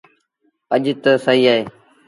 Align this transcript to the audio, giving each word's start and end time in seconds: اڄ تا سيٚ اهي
اڄ 0.73 0.83
تا 1.03 1.11
سيٚ 1.25 1.43
اهي 1.49 1.57